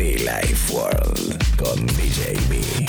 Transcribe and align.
Be 0.00 0.16
Life 0.16 0.72
World 0.72 1.56
con 1.58 1.86
DJ 1.88 2.32
B. 2.48 2.86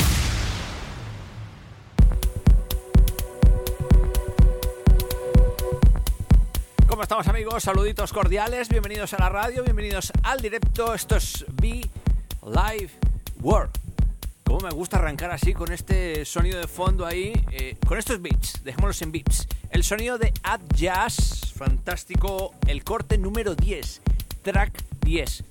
¿Cómo 6.87 7.03
estamos 7.03 7.27
amigos? 7.27 7.63
Saluditos 7.63 8.13
cordiales, 8.13 8.69
bienvenidos 8.69 9.13
a 9.13 9.17
la 9.17 9.27
radio, 9.27 9.61
bienvenidos 9.61 10.13
al 10.23 10.39
directo, 10.39 10.93
esto 10.93 11.17
es 11.17 11.45
Be 11.61 11.81
Live 12.45 12.91
World. 13.41 13.71
Como 14.45 14.61
me 14.61 14.69
gusta 14.69 14.95
arrancar 14.95 15.31
así 15.31 15.53
con 15.53 15.73
este 15.73 16.23
sonido 16.23 16.61
de 16.61 16.67
fondo 16.69 17.05
ahí, 17.05 17.33
eh, 17.51 17.75
con 17.85 17.97
estos 17.97 18.21
beats, 18.21 18.63
dejémoslos 18.63 19.01
en 19.01 19.11
beats. 19.11 19.49
El 19.71 19.83
sonido 19.83 20.17
de 20.17 20.31
Ad 20.43 20.61
Jazz, 20.77 21.51
fantástico, 21.57 22.55
el 22.67 22.85
corte 22.85 23.17
número 23.17 23.53
10, 23.53 24.01
track 24.43 24.81
10. 25.01 25.43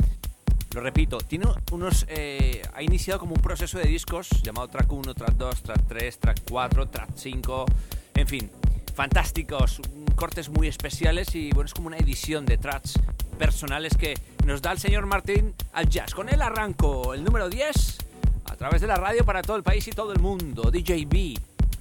Lo 0.74 0.80
repito, 0.80 1.19
tiene 1.19 1.47
unos. 1.72 2.06
eh, 2.08 2.62
ha 2.75 2.83
iniciado 2.83 3.19
como 3.19 3.34
un 3.34 3.42
proceso 3.42 3.78
de 3.78 3.84
discos 3.84 4.28
llamado 4.42 4.69
track 4.69 4.92
1, 4.92 5.14
track 5.14 5.34
2, 5.34 5.62
track 5.62 5.83
3, 5.89 6.19
track 6.19 6.41
4, 6.48 6.86
track 6.89 7.11
5. 7.17 7.67
En 8.14 8.27
fin, 8.28 8.50
fantásticos, 8.95 9.80
cortes 10.14 10.48
muy 10.48 10.69
especiales 10.69 11.34
y 11.34 11.50
bueno, 11.53 11.67
es 11.67 11.75
como 11.75 11.89
una 11.89 11.97
edición 11.97 12.47
de 12.47 12.58
tracks 12.58 13.00
personales 13.39 13.97
que 13.97 14.14
nos 14.45 14.62
da 14.62 14.72
el 14.72 14.78
señor 14.78 15.06
Martín 15.06 15.55
al 15.72 15.89
jazz. 15.89 16.14
Con 16.14 16.28
él 16.28 16.41
arranco 16.41 17.14
el 17.14 17.25
número 17.25 17.48
10 17.48 17.98
a 18.45 18.56
través 18.56 18.80
de 18.80 18.86
la 18.86 18.97
radio 18.97 19.25
para 19.25 19.42
todo 19.42 19.56
el 19.56 19.62
país 19.62 19.89
y 19.89 19.91
todo 19.91 20.12
el 20.12 20.20
mundo. 20.20 20.70
DJ 20.70 21.06
B. 21.06 21.34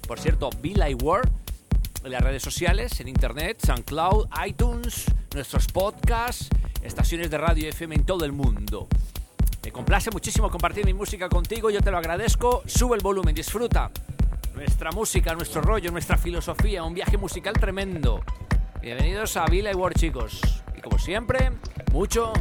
Por 0.08 0.18
cierto, 0.18 0.50
Be 0.60 0.70
Like 0.70 1.04
World 1.04 1.30
en 2.02 2.12
las 2.12 2.22
redes 2.22 2.42
sociales, 2.42 2.98
en 3.00 3.08
internet, 3.08 3.58
SoundCloud, 3.64 4.28
iTunes, 4.46 5.04
nuestros 5.34 5.66
podcasts, 5.68 6.48
estaciones 6.82 7.30
de 7.30 7.38
radio 7.38 7.68
FM 7.68 7.94
en 7.94 8.04
todo 8.04 8.24
el 8.24 8.32
mundo. 8.32 8.88
Me 9.62 9.72
complace 9.72 10.10
muchísimo 10.10 10.50
compartir 10.50 10.86
mi 10.86 10.94
música 10.94 11.28
contigo, 11.28 11.70
yo 11.70 11.80
te 11.80 11.90
lo 11.90 11.98
agradezco. 11.98 12.62
Sube 12.66 12.96
el 12.96 13.02
volumen, 13.02 13.34
disfruta. 13.34 13.90
Nuestra 14.54 14.90
música, 14.90 15.34
nuestro 15.34 15.60
rollo, 15.62 15.90
nuestra 15.90 16.16
filosofía, 16.16 16.82
un 16.82 16.94
viaje 16.94 17.16
musical 17.16 17.54
tremendo. 17.54 18.22
Bienvenidos 18.80 19.36
a 19.36 19.46
Villa 19.46 19.70
y 19.70 19.74
World, 19.74 19.98
chicos. 19.98 20.40
Y 20.76 20.80
como 20.80 20.98
siempre, 20.98 21.52
mucho, 21.92 22.32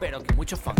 pero 0.00 0.22
que 0.22 0.34
mucho 0.34 0.56
fun. 0.56 0.74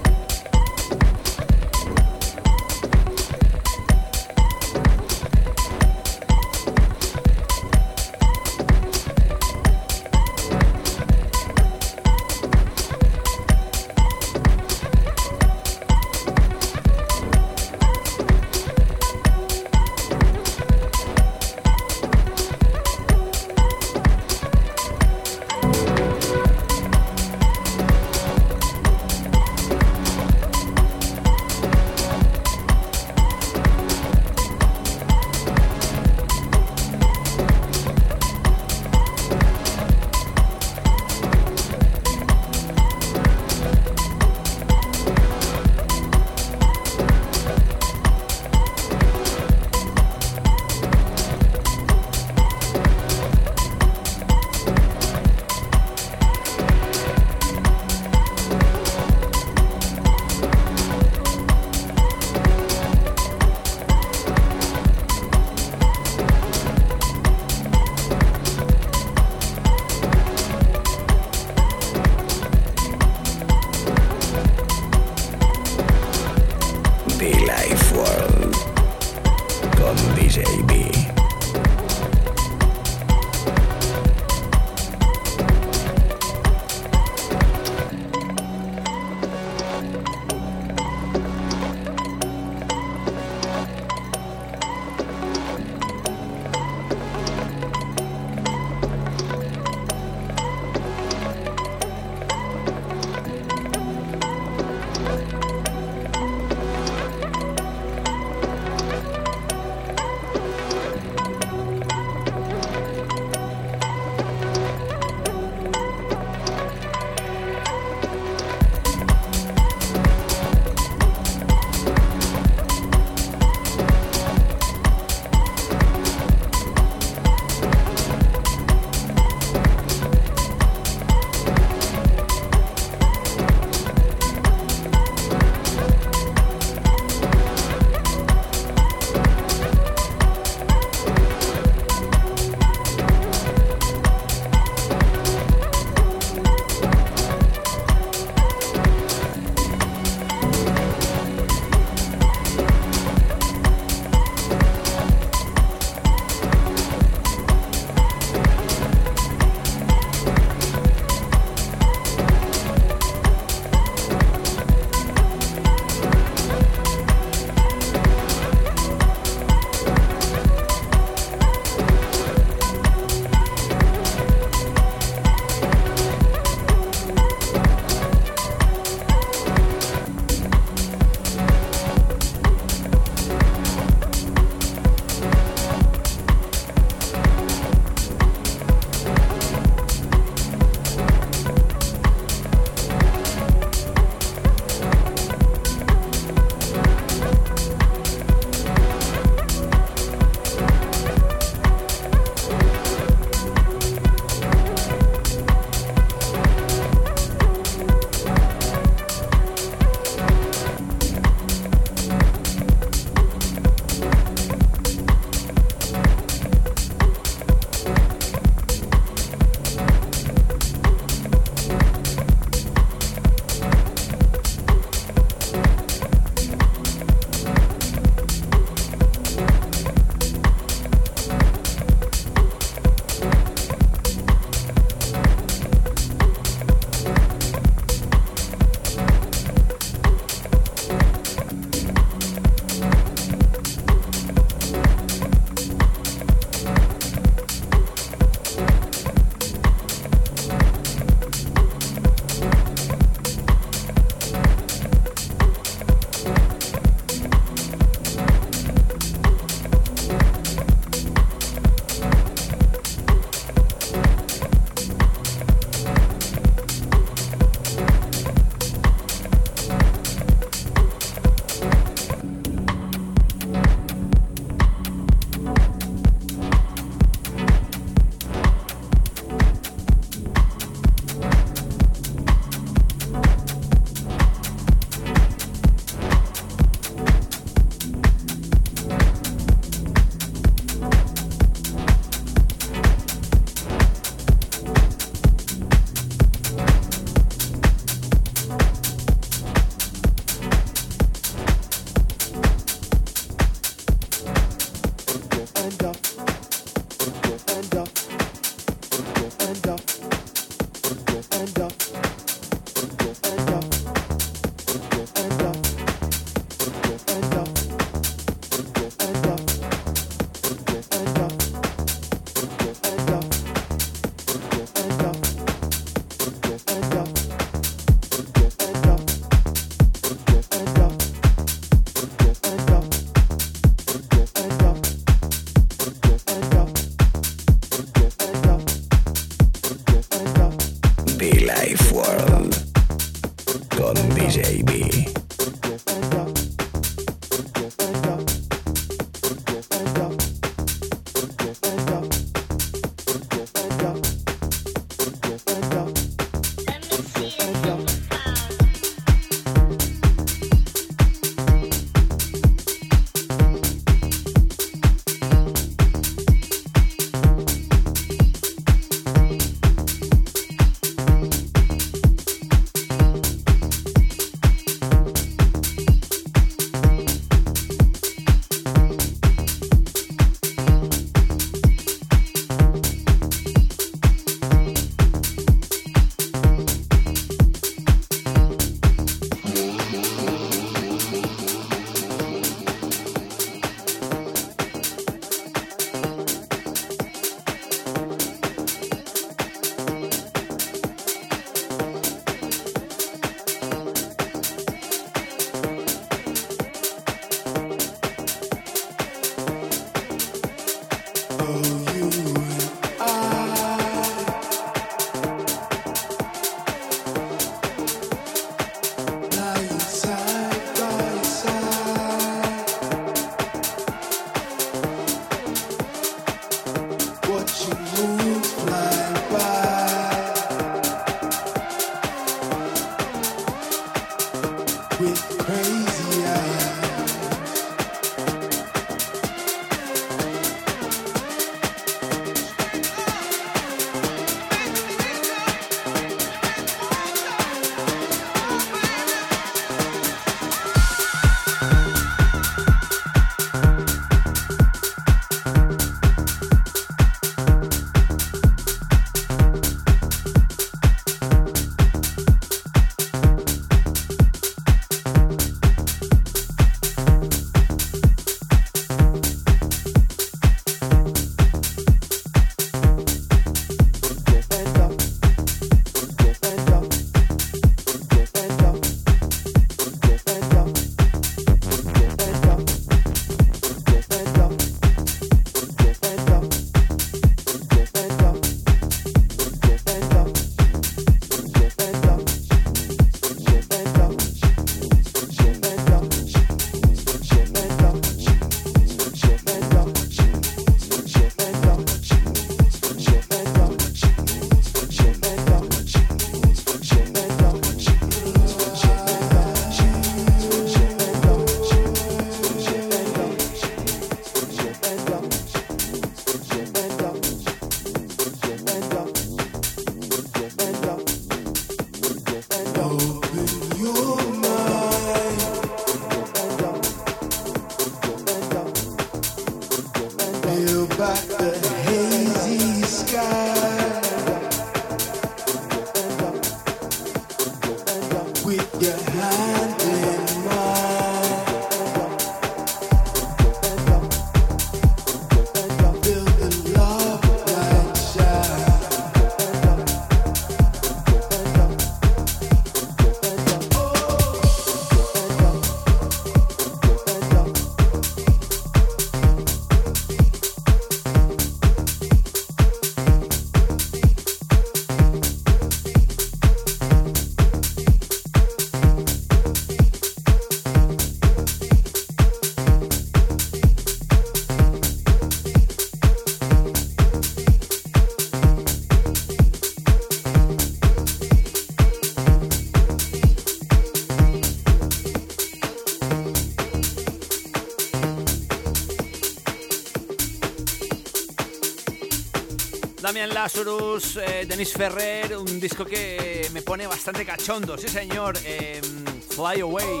Lazarus, 593.44 594.16
eh, 594.16 594.46
Denis 594.48 594.72
Ferrer, 594.72 595.36
un 595.36 595.60
disco 595.60 595.84
que 595.84 596.48
me 596.54 596.62
pone 596.62 596.86
bastante 596.86 597.26
cachondo, 597.26 597.76
sí 597.76 597.88
señor, 597.88 598.38
eh, 598.42 598.80
Fly 599.28 599.60
Away, 599.60 600.00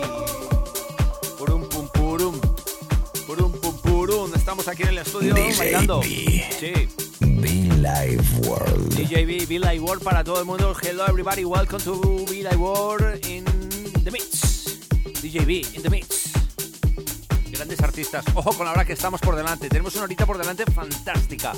purum 1.36 1.68
pum 1.68 1.86
purum, 1.92 2.40
purum 3.26 3.52
pum 3.52 3.76
purum, 3.82 4.34
estamos 4.34 4.66
aquí 4.66 4.84
en 4.84 4.88
el 4.88 4.98
estudio 4.98 5.34
bailando. 5.34 6.02
Sí, 6.02 6.88
Be 7.20 7.68
Live 7.76 8.24
World. 8.48 8.94
DJB, 8.94 9.46
Be 9.46 9.58
Live 9.58 9.80
World 9.80 10.02
para 10.02 10.24
todo 10.24 10.40
el 10.40 10.46
mundo. 10.46 10.74
Hello 10.82 11.04
everybody, 11.06 11.44
welcome 11.44 11.84
to 11.84 12.24
Be 12.30 12.42
Live 12.42 12.56
World 12.56 13.26
in 13.26 13.44
the 14.04 14.10
mix. 14.10 14.78
DJB 15.20 15.74
in 15.74 15.82
the 15.82 15.90
mix. 15.90 16.32
Grandes 17.50 17.78
artistas. 17.82 18.24
Ojo 18.34 18.54
con 18.54 18.64
la 18.64 18.72
hora 18.72 18.86
que 18.86 18.94
estamos 18.94 19.20
por 19.20 19.36
delante. 19.36 19.68
Tenemos 19.68 19.94
una 19.96 20.04
horita 20.04 20.24
por 20.24 20.38
delante 20.38 20.64
fantástica. 20.64 21.52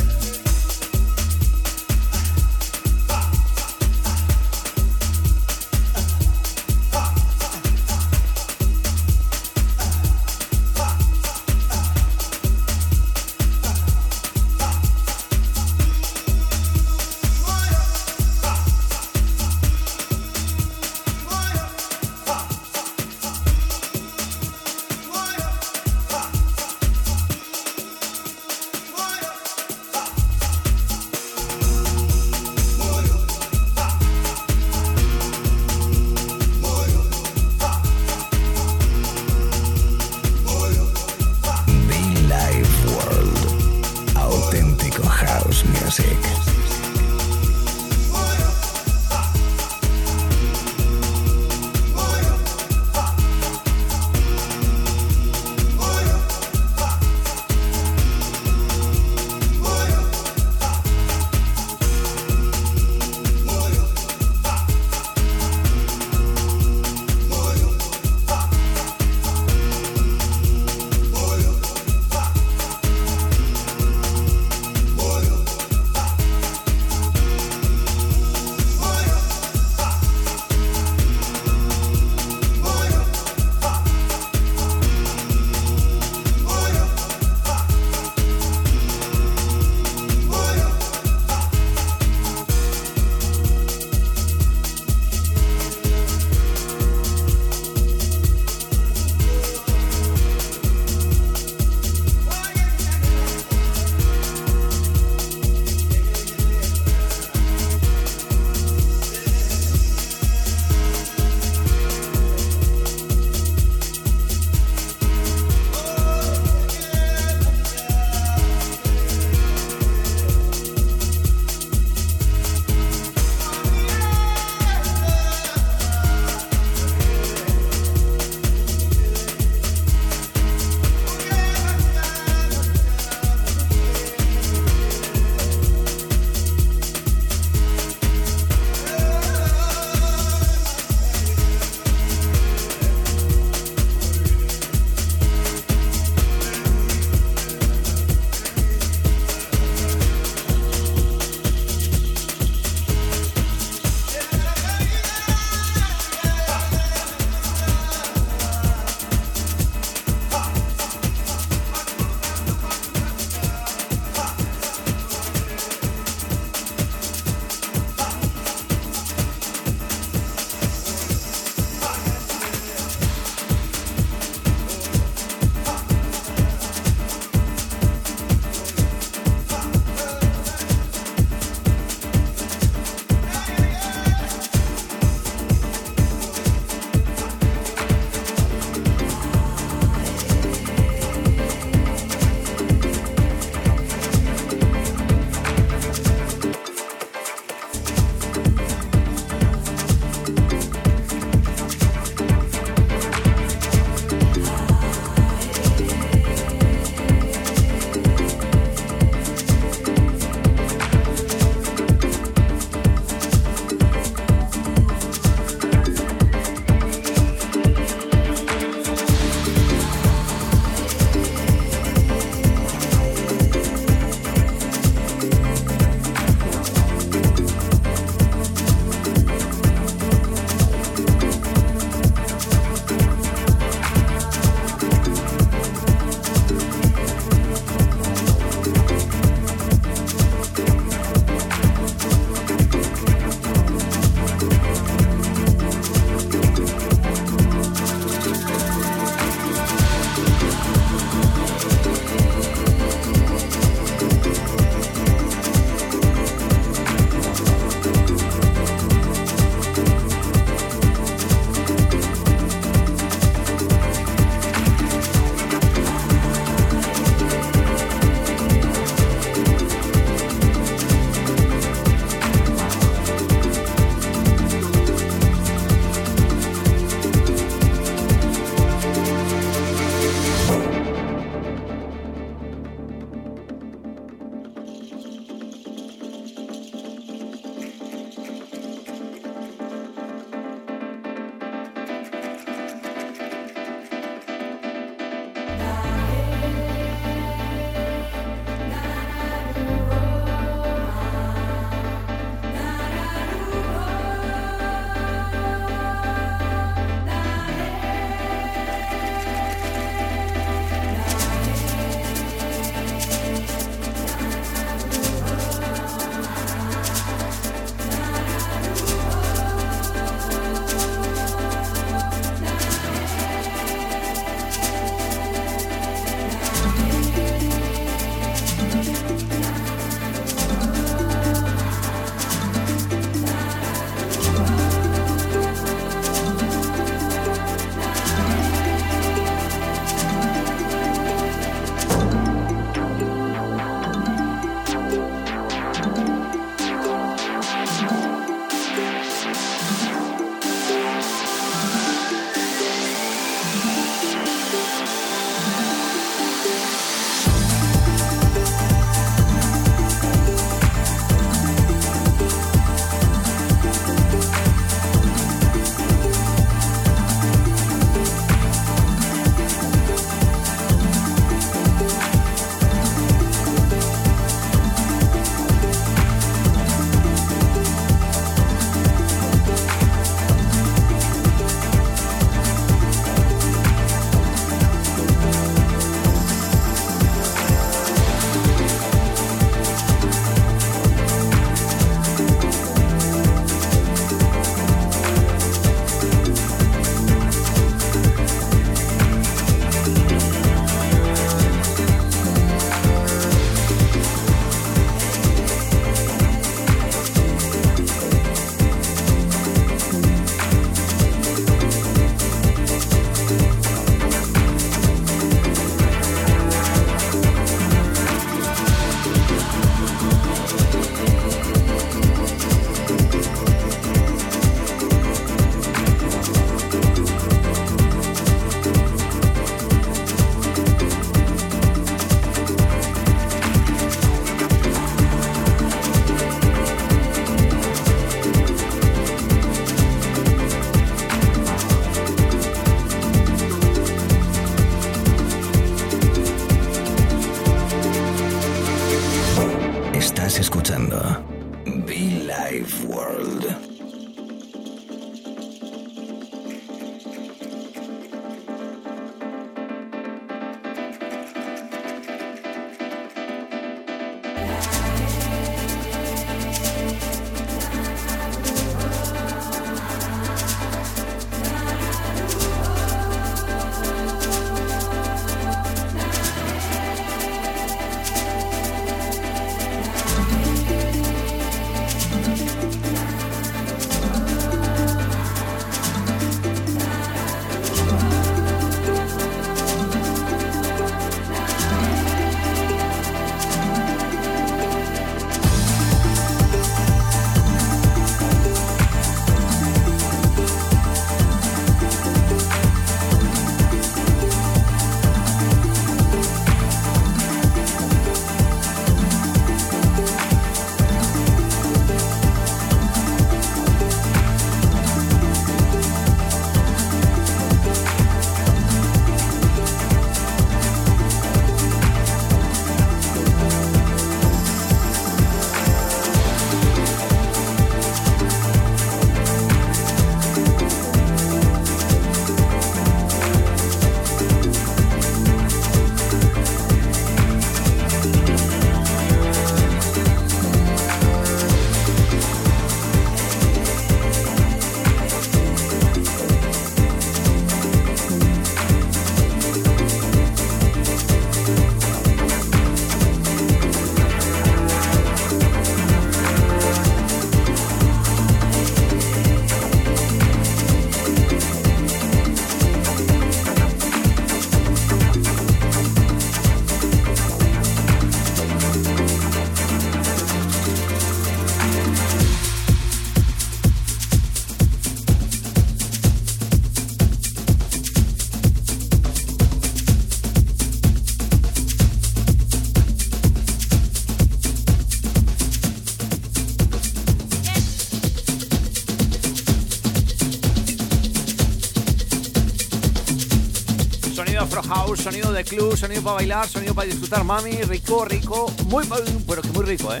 Sonido 594.36 594.96
sonido 594.96 595.32
de 595.32 595.44
club, 595.44 595.76
sonido 595.78 596.02
para 596.02 596.16
bailar, 596.16 596.46
sonido 596.46 596.74
para 596.74 596.86
disfrutar, 596.86 597.24
mami. 597.24 597.52
Rico, 597.62 598.04
rico. 598.04 598.52
Muy, 598.66 598.86
pero 599.26 599.40
que 599.40 599.48
muy 599.48 599.64
rico, 599.64 599.94
¿eh? 599.94 600.00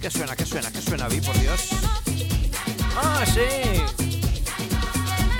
¿Qué 0.00 0.10
suena? 0.10 0.34
¿Qué 0.34 0.46
suena? 0.46 0.72
¿Qué 0.72 0.80
suena, 0.80 1.06
Vi, 1.06 1.20
por 1.20 1.38
Dios? 1.38 1.68
¡Ah, 2.96 3.22
sí! 3.26 3.82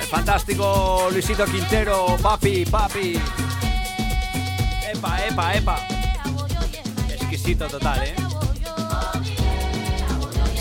El 0.00 0.06
fantástico 0.06 1.08
Luisito 1.10 1.46
Quintero, 1.46 2.18
papi, 2.20 2.66
papi. 2.66 3.18
Epa, 4.92 5.26
epa, 5.26 5.54
epa. 5.54 5.88
Exquisito 7.08 7.68
total, 7.68 8.02
¿eh? 8.02 8.14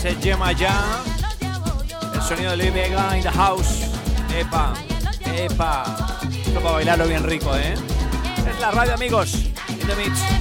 Se 0.00 0.16
llama 0.18 0.52
ya. 0.52 1.02
El 2.14 2.22
sonido 2.22 2.52
de 2.52 2.56
Luis 2.56 2.72
Vega 2.72 3.18
in 3.18 3.22
the 3.22 3.30
house. 3.30 3.82
Epa, 4.34 4.72
epa. 5.26 6.09
Esto 6.50 6.62
para 6.62 6.74
bailarlo 6.74 7.06
bien 7.06 7.22
rico, 7.22 7.54
¿eh? 7.54 7.74
Es 7.74 8.60
la 8.60 8.72
radio, 8.72 8.94
amigos. 8.94 9.34
In 9.68 9.86
mix. 9.96 10.39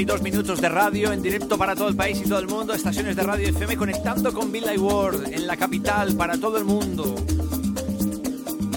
Fantásticos 0.00 0.20
42 0.20 0.22
minutos 0.22 0.60
de 0.62 0.68
radio 0.68 1.12
en 1.12 1.22
directo 1.22 1.58
para 1.58 1.74
todo 1.74 1.88
el 1.88 1.96
país 1.96 2.22
y 2.24 2.28
todo 2.28 2.38
el 2.38 2.48
mundo. 2.48 2.72
Estaciones 2.72 3.16
de 3.16 3.22
radio 3.22 3.48
FM 3.48 3.76
conectando 3.76 4.32
con 4.32 4.50
Villa 4.50 4.72
World 4.72 5.30
en 5.30 5.46
la 5.46 5.58
capital 5.58 6.14
para 6.16 6.38
todo 6.38 6.56
el 6.56 6.64
mundo. 6.64 7.16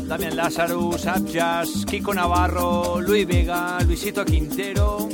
Damián 0.06 0.36
Lazarus, 0.36 1.06
Abjas, 1.06 1.86
Kiko 1.86 2.14
Navarro, 2.14 3.00
Luis 3.00 3.26
Vega, 3.26 3.80
Luisito 3.86 4.26
Quintero. 4.26 5.08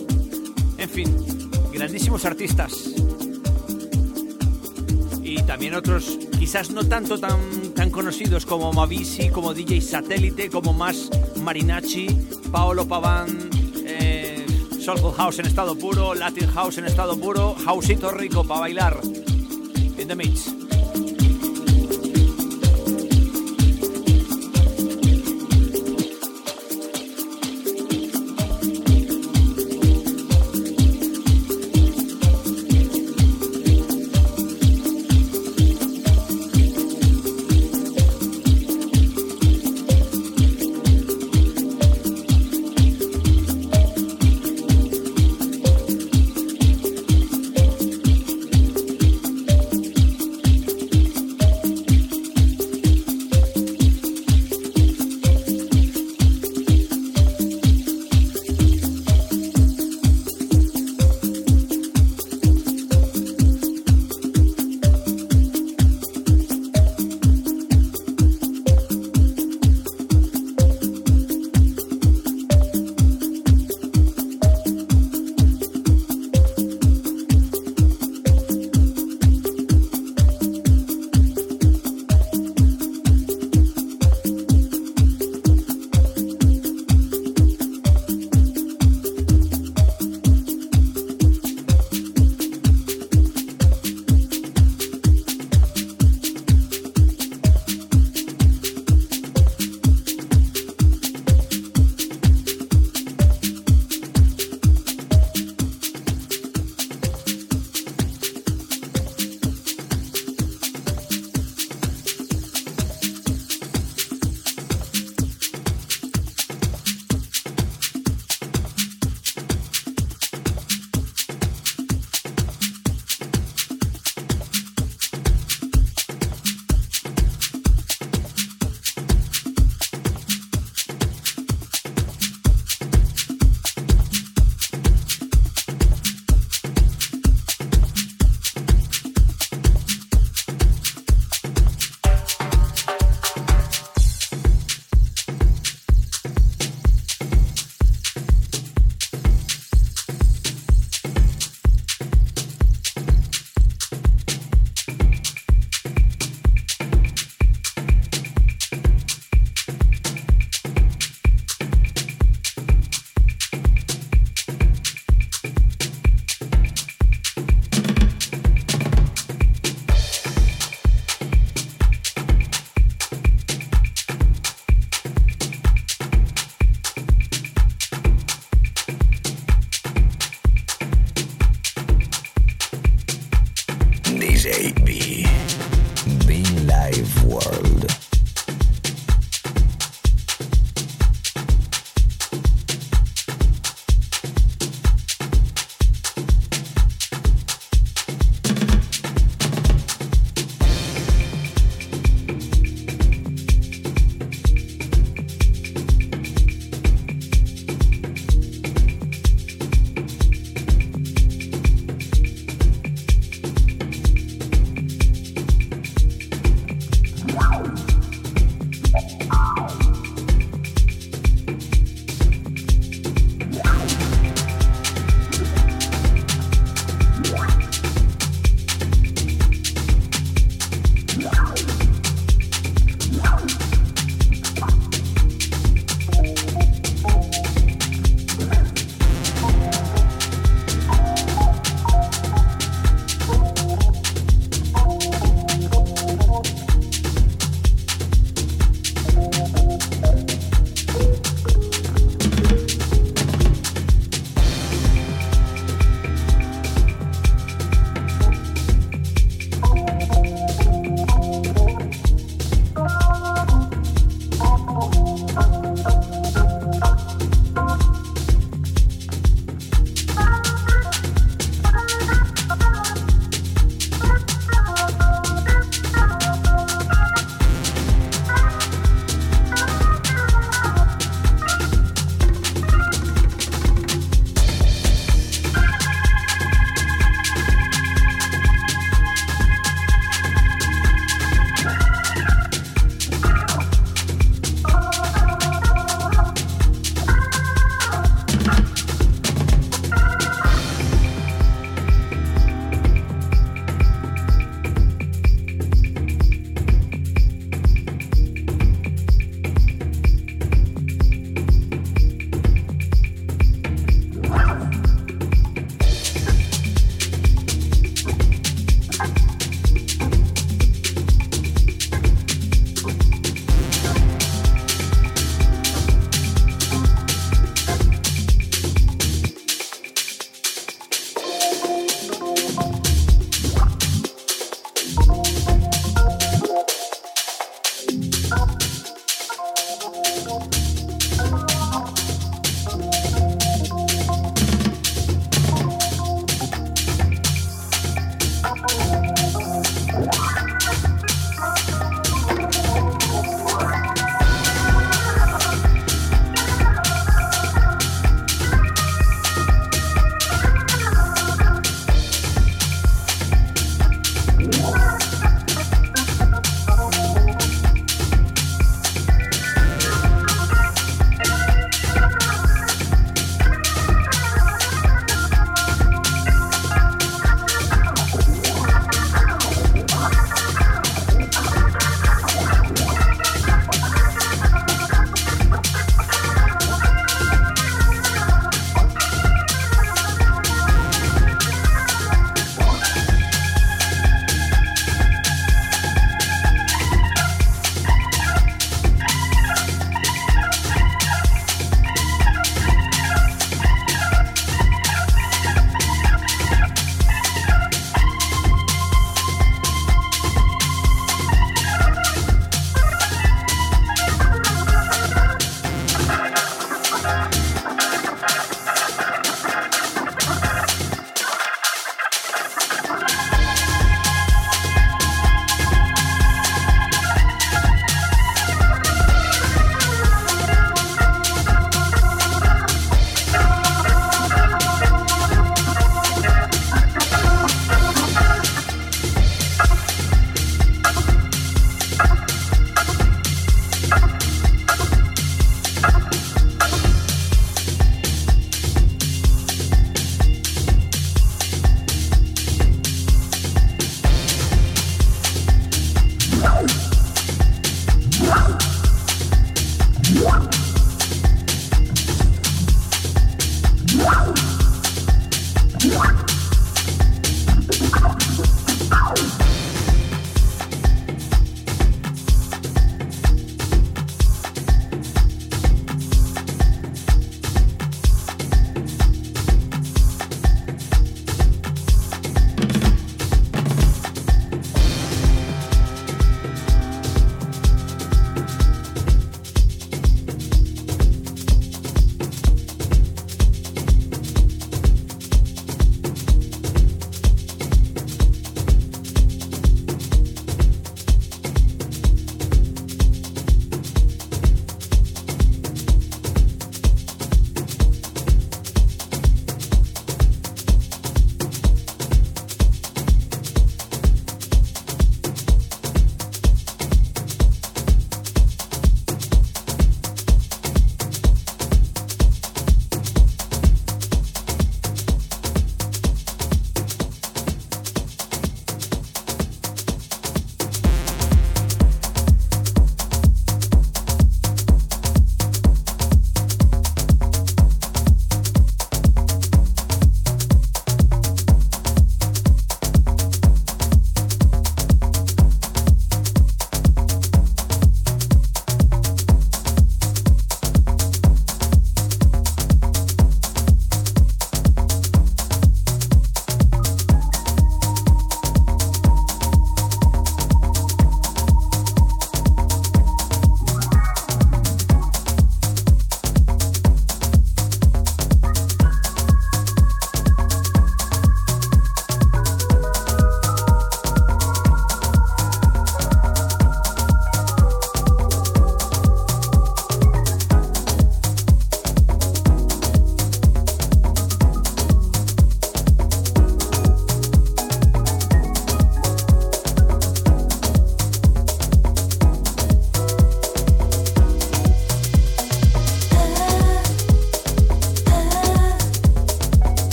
En 0.78 0.90
fin, 0.90 1.16
grandísimos 1.72 2.26
artistas. 2.26 2.74
Y 5.22 5.44
también 5.44 5.76
otros, 5.76 6.18
quizás 6.40 6.72
no 6.72 6.88
tanto 6.88 7.20
tan, 7.20 7.40
tan 7.76 7.92
conocidos 7.92 8.48
como 8.48 8.74
Mavisi, 8.74 9.30
como 9.30 9.54
DJ 9.54 9.82
Satélite, 9.82 10.50
como 10.50 10.74
más 10.74 11.10
Marinacci, 11.44 12.08
Paolo 12.52 12.88
Pavan, 12.88 13.30
eh, 13.30 13.59
Soulful 14.90 15.14
House 15.14 15.38
en 15.38 15.46
estado 15.46 15.76
puro, 15.76 16.16
Latin 16.16 16.48
House 16.48 16.80
en 16.80 16.86
estado 16.86 17.16
puro, 17.16 17.54
Houseito 17.64 18.10
rico 18.10 18.44
para 18.44 18.62
bailar. 18.62 19.00
In 20.00 20.08
the 20.08 20.16
mix. 20.16 20.59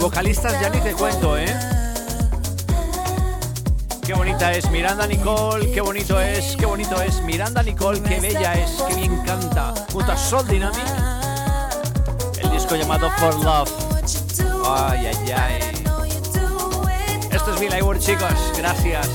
Vocalistas 0.00 0.58
ya 0.60 0.70
ni 0.70 0.80
te 0.80 0.92
cuento, 0.94 1.36
¿eh? 1.36 1.54
Qué 4.04 4.14
bonita 4.14 4.50
es 4.52 4.68
Miranda 4.70 5.06
Nicole, 5.06 5.70
qué 5.70 5.80
bonito 5.80 6.18
es, 6.20 6.56
qué 6.56 6.66
bonito 6.66 7.00
es 7.00 7.22
Miranda 7.22 7.62
Nicole, 7.62 8.00
qué 8.00 8.18
bella 8.18 8.54
es, 8.54 8.70
qué 8.88 8.94
bien 8.94 9.22
canta. 9.24 9.74
Junto 9.92 10.10
a 10.10 10.16
Soul 10.16 10.48
Dynamic, 10.48 10.82
el 12.42 12.50
disco 12.50 12.74
llamado 12.74 13.10
For 13.18 13.34
Love. 13.44 13.70
Ay, 14.66 15.06
ay, 15.06 15.32
ay. 15.32 15.84
Esto 17.30 17.54
es 17.54 17.60
Mila 17.60 17.84
Word, 17.84 18.00
chicos, 18.00 18.34
gracias. 18.56 19.08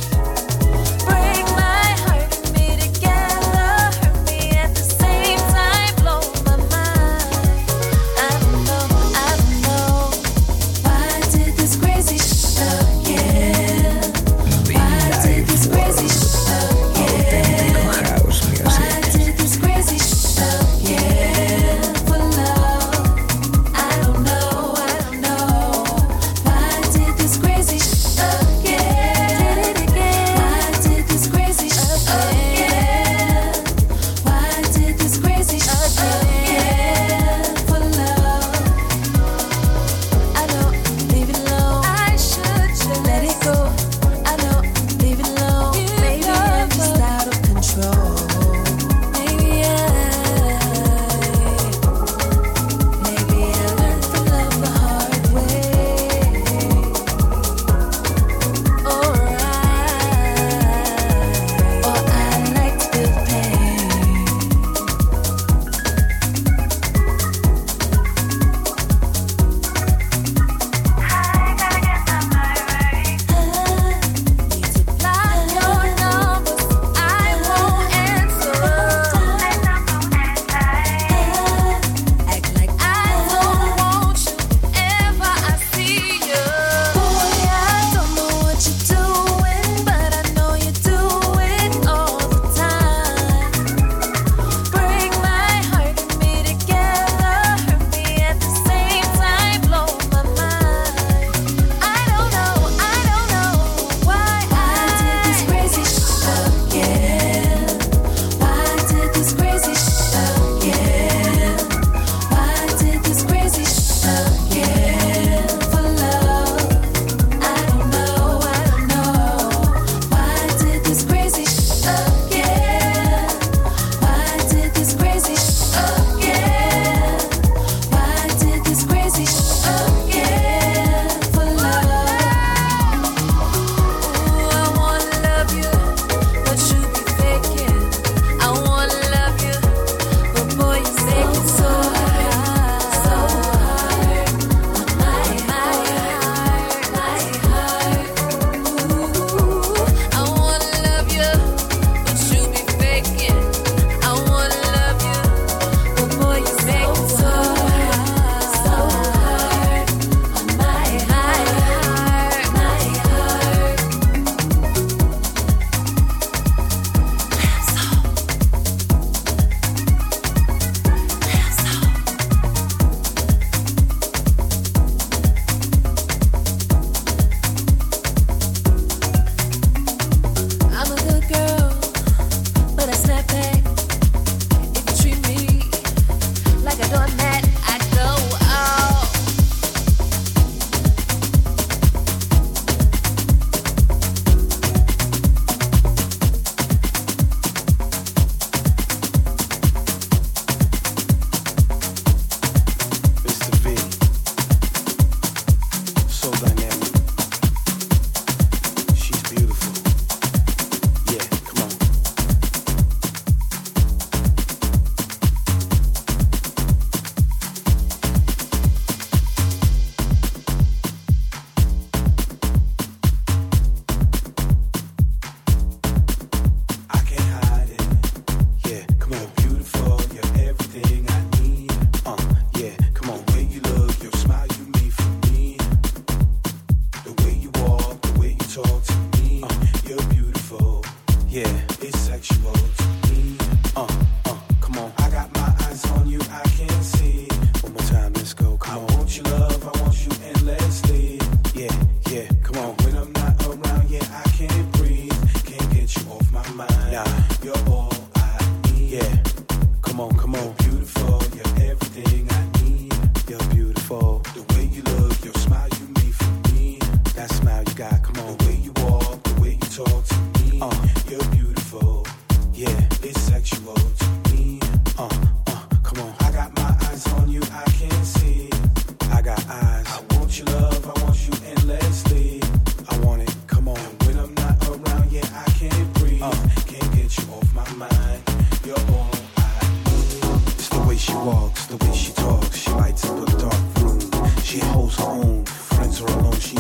It's 290.53 290.69
the 290.69 290.85
way 290.87 290.97
she 290.97 291.13
walks, 291.13 291.65
the 291.65 291.77
way 291.77 291.93
she 291.95 292.11
talks. 292.11 292.57
She 292.57 292.69
lights 292.71 293.05
up 293.05 293.27
a 293.27 293.31
dark 293.37 293.77
room. 293.79 293.99
She 294.43 294.59
holds 294.59 294.97
her 294.97 295.05
own. 295.05 295.45
Friends 295.45 295.99
are 296.01 296.07
alone. 296.07 296.39
She 296.39 296.55